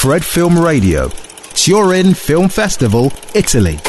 [0.00, 1.08] Fred Film Radio,
[1.54, 3.80] Turin Film Festival, Italy.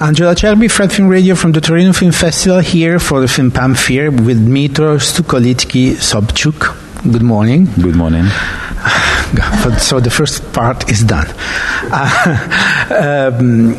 [0.00, 4.10] Angela Cerbi, Fred Film Radio from the Torino Film Festival here for the film Pamfir
[4.26, 7.12] with Dmytro Sukholytkyy Sobchuk.
[7.12, 7.66] Good morning.
[7.80, 8.24] Good morning.
[9.78, 11.28] So the first part is done.
[11.92, 13.74] Uh, um,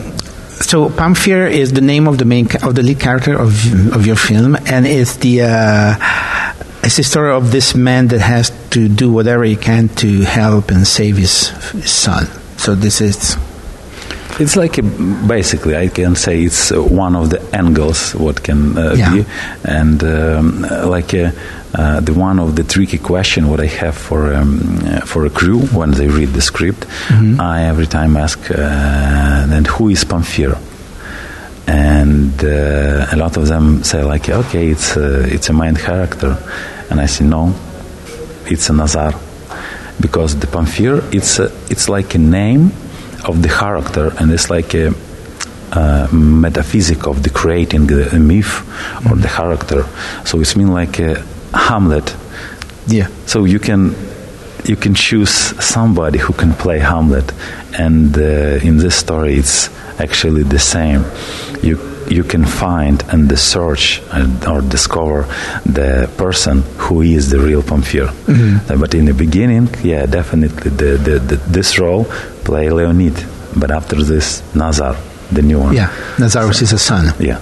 [0.63, 3.52] so Pamfir is the name of the main of the lead character of
[3.93, 5.95] of your film, and it's the uh,
[6.84, 10.70] it's the story of this man that has to do whatever he can to help
[10.71, 12.25] and save his, his son.
[12.57, 13.37] So this is
[14.39, 14.83] It's like a,
[15.27, 19.14] basically, I can say it's one of the angles what can uh, Yeah.
[19.14, 19.25] be,
[19.64, 21.32] and um, like uh,
[21.75, 25.61] uh, the one of the tricky question what I have for um, for a crew
[25.77, 26.86] when they read the script,
[27.39, 28.55] I every time ask, uh,
[29.50, 30.57] then who is Pamfir?
[31.66, 36.38] And uh, a lot of them say like, okay, it's a, it's a main character,
[36.89, 37.53] and I say no,
[38.45, 39.14] it's a Nazar,
[40.00, 42.72] because the Pamfir it's a, it's like a name
[43.26, 44.94] of the character, and it's like a
[45.72, 48.61] uh, metaphysic of the creating the, a myth
[49.09, 49.86] or the character.
[50.25, 52.16] So it's mean like a Hamlet.
[52.88, 53.08] yeah.
[53.25, 53.95] So you can
[54.66, 55.31] you can choose
[55.64, 57.31] somebody who can play Hamlet,
[57.80, 61.03] and uh, in this story it's actually the same.
[61.61, 61.78] You
[62.09, 65.23] you can find and the search and, or discover
[65.66, 68.08] the person who is the real Pamfir.
[68.70, 72.05] Uh, but in the beginning, yeah, definitely the, the, the this role
[72.44, 73.16] play Leonid,
[73.55, 74.95] but after this Nazar,
[75.31, 75.73] the new one.
[75.75, 77.14] Yeah, Nazarus is a son.
[77.20, 77.39] yeah.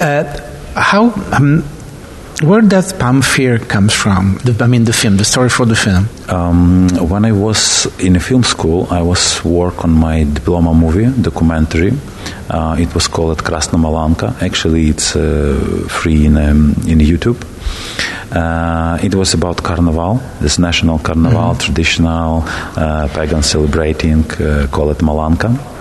[0.00, 0.24] Uh,
[0.74, 1.62] how, um,
[2.42, 4.38] where does Fear comes from?
[4.44, 6.08] The, I mean, the film, the story for the film.
[6.28, 11.06] Um, when I was in a film school, I was work on my diploma movie
[11.22, 11.92] documentary.
[12.50, 14.42] Uh, it was called Krasna Malanka.
[14.42, 17.40] Actually, it's uh, free in um, in YouTube.
[18.32, 22.42] Uh, it was about Carnival, this national Carnival, traditional
[22.76, 25.73] uh, pagan celebrating, uh, call it Malanka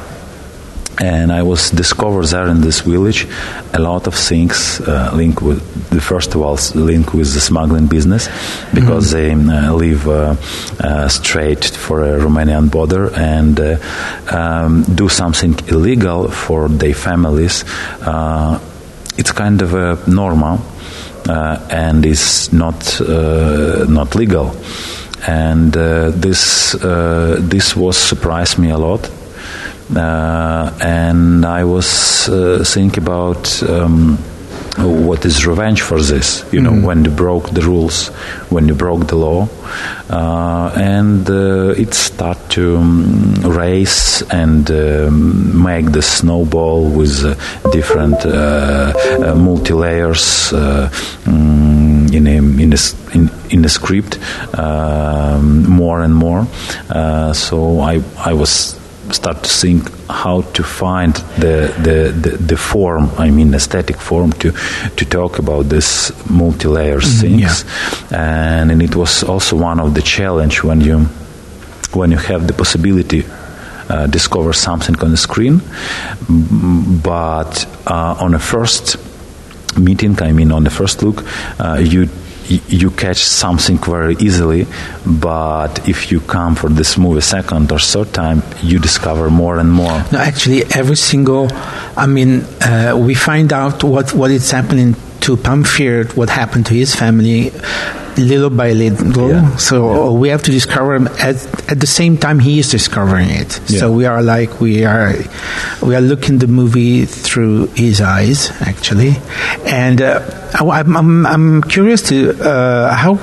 [1.03, 3.27] and I was discovered there in this village
[3.73, 5.59] a lot of things uh, linked with
[5.89, 8.29] the first of all linked with the smuggling business
[8.73, 10.35] because they uh, live uh,
[10.79, 13.77] uh, straight for a Romanian border and uh,
[14.31, 17.65] um, do something illegal for their families.
[18.01, 18.59] Uh,
[19.17, 20.59] it's kind of a normal
[21.27, 24.55] uh, and is not uh, not legal.
[25.27, 29.09] And uh, this uh, this was surprised me a lot
[29.95, 34.17] and I was uh, thinking about um,
[34.77, 36.45] what is revenge for this.
[36.51, 38.07] You know, when you broke the rules,
[38.49, 39.47] when you broke the law,
[40.09, 47.35] uh, and uh, it start to um, race and um, make the snowball with uh,
[47.71, 50.51] different uh, uh, multi layers.
[50.53, 50.89] Uh,
[51.23, 51.83] mm,
[52.13, 52.77] in a in a,
[53.15, 54.19] in, in a script
[54.57, 56.47] um, more and more.
[56.89, 58.79] Uh, so I I was
[59.13, 64.31] start to think how to find the, the, the, the form, I mean aesthetic form
[64.33, 64.51] to
[64.97, 67.65] to talk about this multi-layer things,
[68.11, 71.07] and, and it was also one of the challenge when you
[71.93, 73.23] when you have the possibility
[73.89, 75.61] uh, discover something on the screen,
[77.03, 78.97] but uh, on a first
[79.77, 81.23] meeting, I mean on the first look,
[81.59, 82.09] uh, you
[82.67, 84.67] you catch something very easily,
[85.05, 89.71] but if you come for this movie second or third time, you discover more and
[89.71, 90.03] more.
[90.11, 91.47] No, actually, every single,
[91.97, 96.73] I mean, uh, we find out what, what is happening to Pamfir, what happened to
[96.73, 97.51] his family,
[98.17, 99.29] little by little.
[99.29, 99.55] Yeah.
[99.55, 101.35] So we have to discover him at,
[101.71, 103.51] at the same time he is discovering it.
[103.51, 105.13] So we are like we are
[105.81, 109.13] we are looking the movie through his eyes actually,
[109.65, 110.21] and uh,
[110.59, 113.15] I, am I'm, I'm curious to uh, how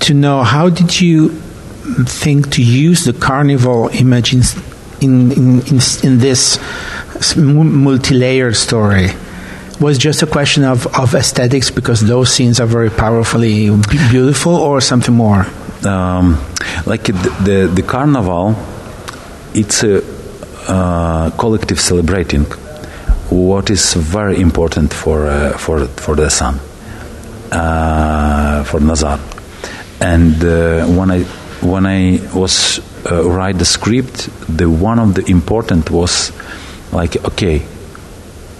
[0.00, 1.30] to know how did you
[2.04, 4.42] think to use the carnival image in
[5.00, 6.58] in in, in, in this
[7.36, 9.08] multi-layered story
[9.80, 13.70] was just a question of, of aesthetics because those scenes are very powerfully
[14.10, 15.46] beautiful or something more?
[15.84, 16.38] Um,
[16.84, 17.12] like the,
[17.44, 18.54] the the carnival,
[19.54, 20.02] it's a
[20.68, 22.44] uh, collective celebrating
[23.30, 26.60] what is very important for uh, for for the son,
[27.50, 29.18] uh, for Nazar,
[30.00, 31.22] and uh, when I
[31.62, 36.32] when I was uh, write the script, the one of the important was
[36.92, 37.62] like okay,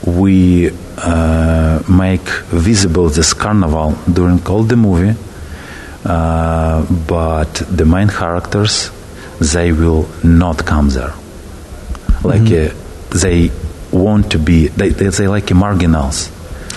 [0.06, 0.71] we
[1.02, 5.17] uh, make visible this carnival during all the movie
[6.05, 8.91] uh, but the main characters
[9.38, 11.14] they will not come there.
[12.23, 12.75] Like uh,
[13.11, 13.50] they
[13.91, 16.31] want to be they, they, they like marginals.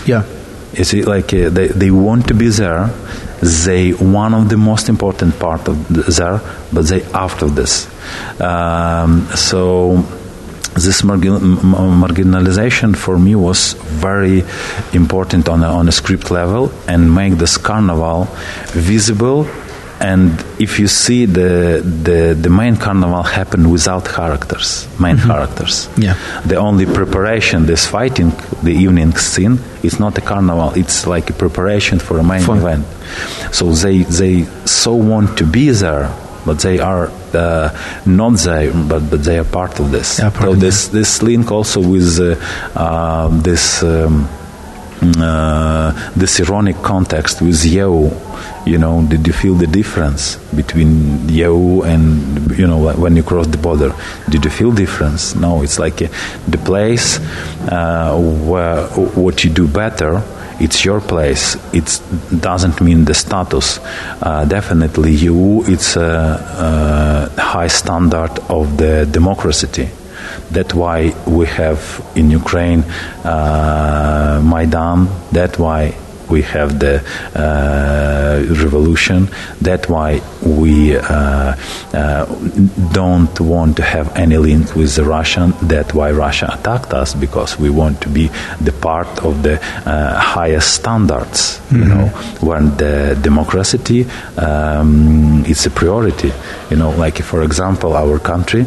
[0.06, 0.26] Yeah.
[0.74, 2.88] You see like uh, they, they want to be there.
[3.42, 6.42] They one of the most important part of there,
[6.72, 7.88] but they after this.
[8.42, 10.04] Um, so
[10.76, 14.44] this marginalization for me was very
[14.94, 18.28] important on a, on a script level and make this carnival
[18.72, 19.48] visible
[20.00, 25.30] and if you see the the, the main carnival happen without characters main mm-hmm.
[25.30, 26.16] characters yeah
[26.46, 28.32] the only preparation this fighting
[28.64, 32.58] the evening scene it's not a carnival it's like a preparation for a main Fun.
[32.58, 32.86] event
[33.54, 36.10] so they they so want to be there
[36.46, 37.70] but they are uh,
[38.06, 40.20] not there, but, but they are part of this.
[40.20, 42.36] Yeah, part so of this this link also with uh,
[42.80, 43.84] uh, this.
[43.84, 44.30] Um,
[45.18, 48.10] uh, this ironic context with EU,
[48.66, 53.48] you know, did you feel the difference between EU and you know when you cross
[53.48, 53.94] the border?
[54.30, 55.36] Did you feel difference?
[55.36, 56.08] No, it's like uh,
[56.48, 57.20] the place
[57.70, 60.24] uh, where what you do better
[60.60, 61.56] it's your place.
[61.74, 62.02] It
[62.40, 63.80] doesn't mean the status.
[64.22, 65.64] Uh, definitely, you.
[65.66, 69.90] It's a, a, high standard of the democracy.
[70.52, 72.84] That's why we have in Ukraine
[73.24, 75.08] uh, Maidan.
[75.32, 75.96] That's why
[76.36, 76.96] we have the
[77.36, 79.30] uh, revolution.
[79.62, 81.56] That's why we uh,
[81.94, 82.26] uh,
[82.92, 85.54] don't want to have any link with the Russian.
[85.62, 88.26] That's why Russia attacked us because we want to be
[88.68, 91.40] the part of the uh, highest standards.
[91.70, 91.82] Mm-hmm.
[91.82, 92.08] You know,
[92.50, 94.08] when the democracy
[94.38, 96.32] um, is a priority.
[96.70, 98.66] You know, like for example, our country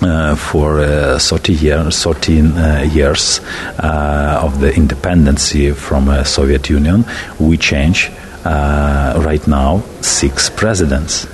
[0.00, 3.40] uh, for uh, 30 years, 13 uh, years
[3.78, 7.04] uh, of the independence from uh, Soviet Union,
[7.38, 8.10] we change
[8.44, 11.26] uh, right now six presidents.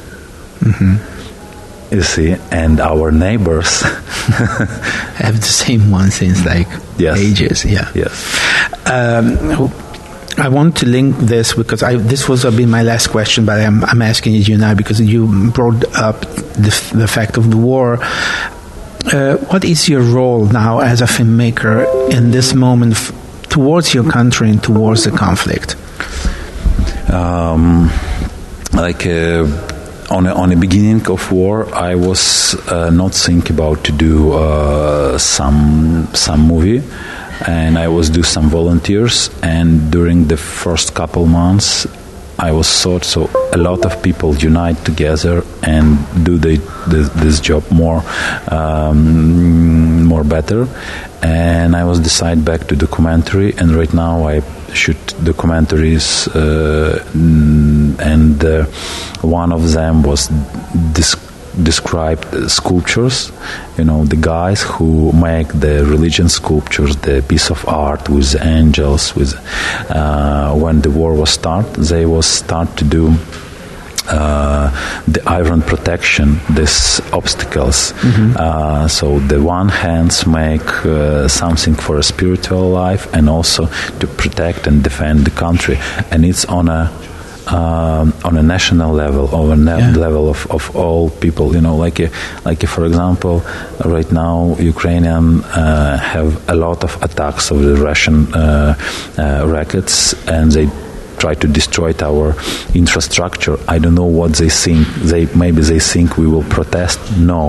[0.61, 1.95] Mm-hmm.
[1.95, 6.67] You see, and our neighbors have the same one since like
[6.99, 7.19] yes.
[7.19, 7.65] ages.
[7.65, 7.91] Yeah.
[7.95, 8.91] Yes.
[8.91, 9.71] Um,
[10.37, 13.85] I want to link this because I, this was been my last question, but I'm,
[13.85, 17.99] I'm asking it you now because you brought up the, the fact of the war.
[19.13, 22.97] Uh, what is your role now as a filmmaker in this moment
[23.51, 25.77] towards your country and towards the conflict?
[27.13, 27.91] Um,
[28.73, 29.45] like uh,
[30.11, 35.19] on on the beginning of war, I was uh, not thinking about to do uh,
[35.19, 36.83] some some movie,
[37.47, 39.31] and I was do some volunteers.
[39.43, 41.87] And during the first couple months,
[42.45, 46.57] I was thought so a lot of people unite together and do the,
[47.23, 48.03] this job more
[48.49, 50.69] um, more better.
[51.23, 54.43] And I was decided back to documentary and right now I
[54.75, 57.03] shoot documentaries uh,
[58.13, 58.67] and uh,
[59.23, 60.29] one of them was
[60.93, 61.15] this
[61.63, 63.31] described sculptures.
[63.79, 69.15] You know, the guys who make the religion sculptures, the piece of art with angels.
[69.15, 69.35] With
[69.91, 73.15] uh, when the war was start, they was start to do.
[74.07, 74.69] Uh,
[75.09, 77.93] the iron protection, these obstacles.
[77.93, 78.37] Mm-hmm.
[78.37, 83.67] Uh, so the one hands make uh, something for a spiritual life and also
[84.01, 85.79] to protect and defend the country,
[86.11, 86.93] and it's on a
[87.47, 89.93] um, on a national level or a yeah.
[89.97, 91.55] level of, of all people.
[91.55, 92.11] You know, like a,
[92.45, 93.43] like a, for example,
[93.85, 98.75] right now Ukrainian uh, have a lot of attacks of the Russian uh,
[99.19, 100.69] uh, rockets, and they
[101.25, 102.35] try to destroy our
[102.75, 103.57] infrastructure.
[103.67, 104.87] I don't know what they think.
[105.11, 106.99] They maybe they think we will protest.
[107.17, 107.43] No,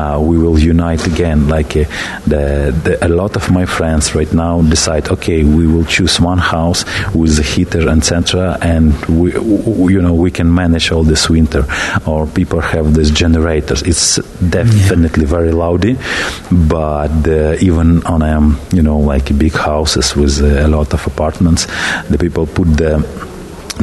[0.00, 1.38] uh, we will unite again.
[1.48, 1.84] Like uh,
[2.32, 6.38] the, the, a lot of my friends right now decide, okay, we will choose one
[6.38, 6.80] house
[7.14, 11.28] with a heater, and etc., and we, we, you know, we can manage all this
[11.28, 11.64] winter.
[12.06, 13.82] Or people have these generators.
[13.82, 14.16] It's
[14.58, 15.36] definitely yeah.
[15.36, 15.94] very loudy,
[16.50, 21.06] but uh, even on um, you know like big houses with uh, a lot of
[21.06, 21.66] apartments,
[22.08, 23.09] the people put the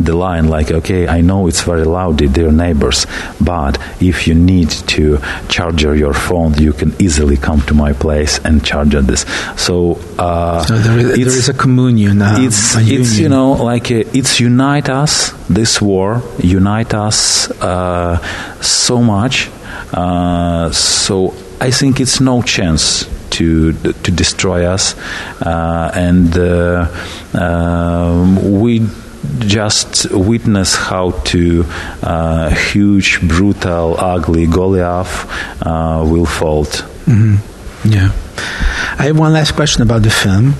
[0.04, 3.06] the line like okay i know it's very loud dear neighbors
[3.42, 8.40] but if you need to charge your phone you can easily come to my place
[8.40, 9.26] and charge this.
[9.58, 13.92] So, uh, so there, is, there is a communion uh, it's it's you know like
[13.92, 18.18] uh, it's unite us this war unite us uh,
[18.62, 19.50] so much
[19.94, 24.96] uh, so i think it's no chance to to destroy us,
[25.42, 26.88] uh, and uh,
[27.34, 28.80] um, we
[29.40, 31.66] just witness how to
[32.04, 35.26] uh, huge, brutal, ugly Goliath
[35.66, 36.66] uh, will fall.
[36.66, 37.36] Mm-hmm.
[37.92, 38.12] Yeah.
[39.00, 40.56] I have one last question about the film,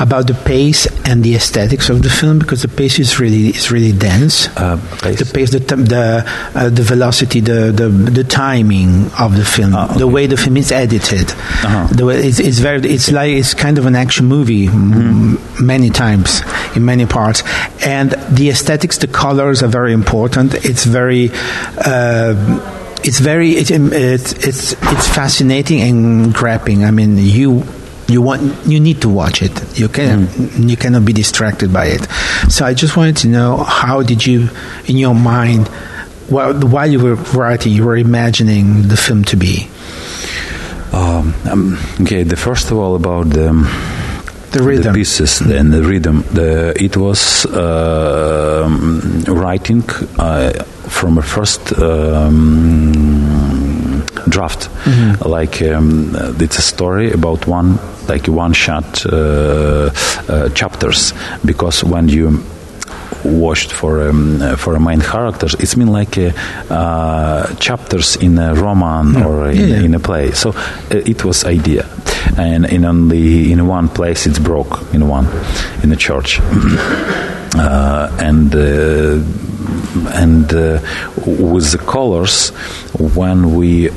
[0.00, 3.70] about the pace and the aesthetics of the film, because the pace is really is
[3.70, 4.48] really dense.
[4.56, 5.18] Uh, pace?
[5.18, 9.74] The pace, the t- the uh, the velocity, the, the the timing of the film,
[9.74, 11.30] Ah, the way the film is edited.
[11.30, 11.86] Uh-huh.
[11.92, 15.36] The way it's, it's very it's like it's kind of an action movie Mm-hmm.
[15.36, 16.40] m- many times
[16.74, 17.42] in many parts,
[17.84, 20.54] and the aesthetics, the colors are very important.
[20.64, 21.30] It's very.
[21.76, 26.84] Uh, it's very it's it's it's it's fascinating and grabbing.
[26.84, 27.64] I mean, you
[28.08, 29.78] you want you need to watch it.
[29.78, 30.28] You can
[30.68, 32.02] you cannot be distracted by it.
[32.48, 34.48] So I just wanted to know how did you,
[34.86, 35.68] in your mind,
[36.28, 39.68] while while you were writing, you were imagining the film to be
[40.92, 43.48] Um, um, okay, the first of all about the,
[44.52, 44.92] the rhythm.
[44.92, 46.22] the pieces and the rhythm.
[46.34, 49.82] The, it was um writing
[50.18, 50.52] uh,
[50.92, 52.92] from a first um,
[54.32, 54.68] draft.
[55.24, 59.90] Like um, it's a story about one like one shot uh,
[60.28, 61.12] uh, chapters
[61.44, 62.42] because when you
[63.24, 66.32] watched for um, uh, for a main characters, it's been like uh,
[66.70, 69.84] uh, chapters in a roman or in, Yeah, yeah.
[69.84, 70.32] in a play.
[70.32, 70.54] So uh,
[70.90, 71.84] it was idea,
[72.36, 75.26] and in only in one place it's broke in one
[75.82, 76.40] in the church,
[77.56, 78.54] uh, and.
[78.54, 79.22] Uh,
[80.14, 80.80] and uh,
[81.26, 82.50] with the colors,
[83.16, 83.90] when we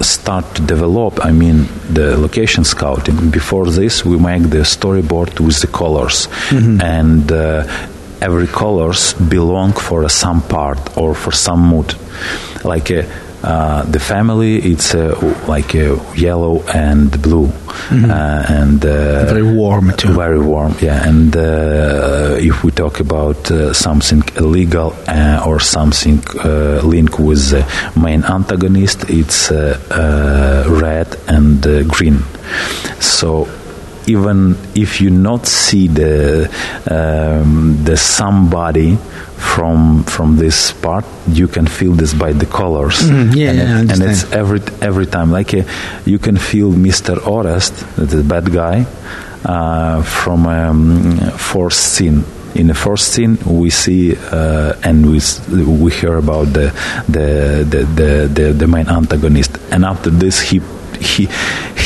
[0.00, 3.30] start to develop, I mean, the location scouting.
[3.30, 6.28] Before this, we make the storyboard with the colors,
[6.82, 7.66] and uh,
[8.20, 11.94] every colors belong for some part or for some mood.
[12.64, 13.02] Like uh,
[13.42, 15.14] uh, the family, it's uh,
[15.48, 17.46] like uh, yellow and blue,
[17.90, 20.12] uh, and uh, Very warm too.
[20.12, 21.08] very warm, yeah.
[21.08, 27.50] And uh, if we talk about uh, something illegal uh, or something uh, linked with
[27.50, 27.64] the
[27.98, 32.18] main antagonist, it's uh, uh, red and uh, green.
[33.00, 33.48] So
[34.06, 36.48] even if you not see the
[36.90, 38.98] um, the somebody
[39.54, 42.96] from from this part, you can feel this by the colors.
[43.02, 45.62] Mhm, yeah, and, yeah, I it- and it's every every time like uh,
[46.06, 47.16] you can feel Mr.
[47.26, 48.86] Orest, the bad guy,
[49.44, 52.22] uh, from um, fourth scene.
[52.54, 55.20] In the first scene, we see uh, and we
[55.84, 56.72] we hear about the
[57.08, 60.60] the, the the the the main antagonist, and after this, he
[61.00, 61.28] he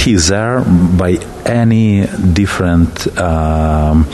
[0.05, 0.61] he's there
[0.99, 1.13] by
[1.47, 2.07] any
[2.41, 4.07] different um,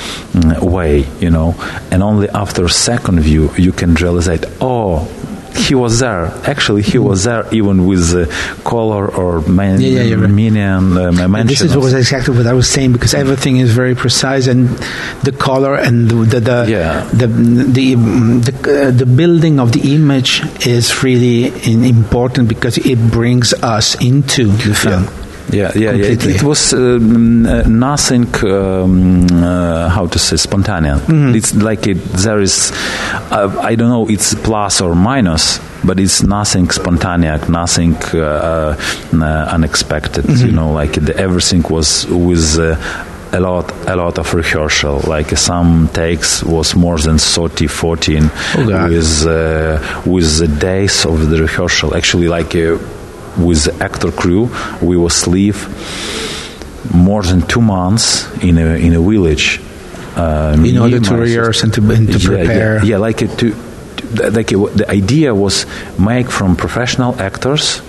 [0.61, 1.55] way, you know,
[1.91, 5.09] and only after second view you can realize that oh
[5.57, 6.27] he was there.
[6.47, 8.27] Actually, he was there even with the
[8.65, 10.31] color or man, Yeah, yeah, right.
[10.31, 14.47] minion uh, this is was exactly what I was saying because everything is very precise
[14.47, 14.69] and
[15.23, 17.05] the color and the the the Yeah.
[17.13, 17.95] the the,
[18.47, 18.53] the,
[18.87, 24.75] uh, the building of the image is really important because it brings us into the
[24.75, 25.05] film.
[25.05, 25.20] Yeah,
[25.53, 25.91] yeah, yeah.
[25.93, 26.35] It, Completely.
[26.35, 28.27] it was um, uh, nothing.
[28.45, 31.01] Um, uh, how to say spontaneous?
[31.01, 31.35] Mm-hmm.
[31.35, 32.73] It's like it, there is.
[33.31, 34.09] Uh, I don't know.
[34.09, 38.77] It's plus or minus, but it's nothing spontaneous, nothing uh,
[39.13, 40.25] uh, unexpected.
[40.25, 40.47] Mm-hmm.
[40.47, 42.59] You know, like the, everything was with.
[42.59, 42.77] Uh,
[43.33, 48.89] a lot a lot of rehearsal like some takes was more than 30 14 Oh,
[48.89, 52.77] with uh, with the days of the rehearsal actually like uh,
[53.39, 54.49] with the actor crew
[54.83, 55.59] we was live
[56.95, 59.61] more than two months in a in a village
[60.17, 62.75] uh, In order to rehearse and to, and to yeah, prepare.
[62.79, 63.55] yeah, yeah, like it to,
[63.97, 65.67] to like it, the idea was
[65.99, 67.81] make from professional actors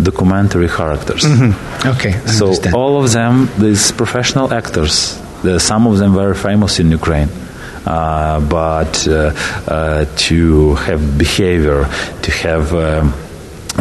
[0.00, 2.74] documentary characters Okay, I so understand.
[2.76, 7.30] all of them, these professional actors, the, some of them very famous in Ukraine.
[7.86, 9.32] Uh, but uh,
[9.66, 11.84] uh, to have behavior,
[12.22, 13.14] to have um,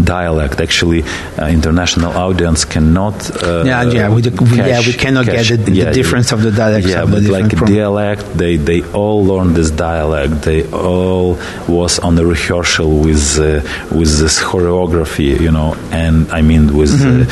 [0.03, 1.03] dialect, actually,
[1.39, 3.15] uh, international audience cannot.
[3.43, 6.51] Uh, Yeah, yeah, we do- we- yeah, we cannot get the- the difference of the
[6.51, 10.41] dialects Yeah, but like dialect, they they all learned this dialect.
[10.43, 11.37] They all
[11.67, 13.61] was on the rehearsal with uh,
[13.97, 15.75] with this choreography, you know.
[15.91, 17.23] And I mean, with Mm-hmm.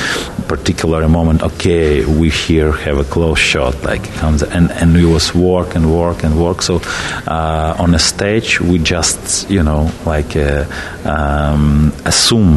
[0.48, 1.41] particular moment.
[1.41, 5.86] Okay, we here have a close shot, like comes and and we was work and
[6.01, 6.62] work and work.
[6.62, 6.82] So
[7.27, 10.65] uh, on a stage, we just you know like uh,
[11.05, 12.52] um, assume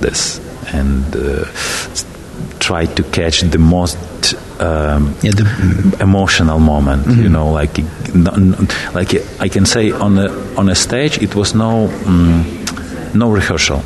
[0.00, 0.40] this
[0.74, 1.44] and uh,
[2.58, 3.98] try to catch the most
[4.60, 7.06] um, Yeah, the- emotional moment.
[7.06, 7.22] Mm-hmm.
[7.22, 7.78] You know, like
[8.94, 11.88] like I can say on a on a stage, it was no.
[12.06, 12.44] Um,
[13.16, 13.80] no rehearsal,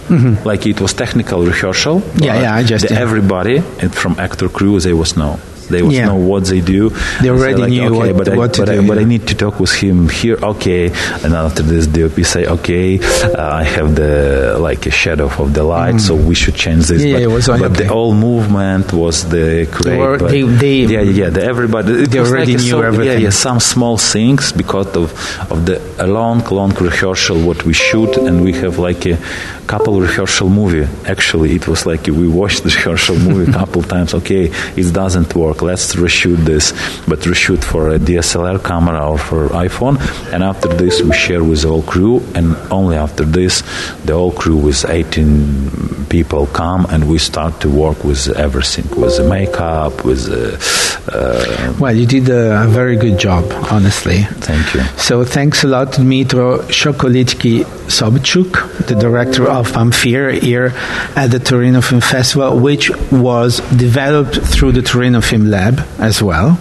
[0.47, 2.00] like it was technical rehearsal.
[2.00, 2.25] Mm-hmm.
[2.25, 3.02] Yeah, yeah, I just- the- yeah.
[3.02, 3.61] everybody
[3.92, 5.38] from actor crew they was no.
[5.69, 6.07] They was Yeah.
[6.07, 6.91] know what they do.
[7.23, 9.27] They already knew okay, what- but I, what to but do, I, but I need
[9.29, 10.39] to talk with him here.
[10.53, 10.85] Okay,
[11.23, 15.65] and after this, DOP say, okay, uh, I have the like a shadow of the
[15.65, 17.03] light, so we should change this.
[17.03, 17.11] Mm.
[17.13, 17.83] Yeah, but, was but okay.
[17.85, 21.31] the whole movement was the were- but- they- they- yeah, yeah, yeah.
[21.31, 22.07] The, everybody.
[22.07, 23.21] They already like knew so- everything.
[23.23, 23.49] Yeah, yeah.
[23.49, 25.07] Some small things because of
[25.53, 29.19] of the a long, long rehearsal what we shoot, and we have like a
[29.67, 30.87] couple rehearsal movie.
[31.07, 34.15] Actually, it was like we watched the rehearsal movie a couple times.
[34.21, 34.45] Okay,
[34.77, 35.58] it doesn't work.
[35.62, 36.73] Let's reshoot this,
[37.07, 39.97] but reshoot for a DSLR camera or for iPhone.
[40.33, 43.62] And after this, we share with the whole crew, and only after this,
[44.05, 49.17] the whole crew with 18 people come, and we start to work with everything, with
[49.17, 50.98] the makeup, with the.
[51.12, 54.25] Uh, Well, you did a, a very good job, honestly.
[54.41, 54.83] thank you.
[54.99, 60.73] So thanks a lot to Dmytro Sukholytkyy Sobchuk, the director of Pamfir here
[61.17, 66.57] at the Torino Film Festival, which was developed through the Torino Film Lab as well.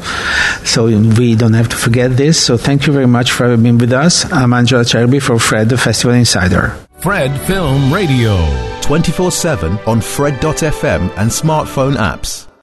[0.63, 2.39] So we don't have to forget this.
[2.42, 4.32] So thank you very much for having been with us.
[4.32, 6.75] I'm Angela Cherby for Fred, the Festival Insider.
[7.00, 8.38] Fred Film Radio.
[8.82, 12.47] 24 7 on Fred.fm and smartphone apps.